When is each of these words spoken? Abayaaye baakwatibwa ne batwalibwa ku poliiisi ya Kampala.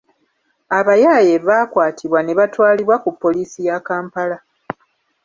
Abayaaye 0.77 1.33
baakwatibwa 1.47 2.19
ne 2.23 2.33
batwalibwa 2.39 2.95
ku 3.03 3.09
poliiisi 3.21 3.59
ya 3.67 3.77
Kampala. 3.87 4.37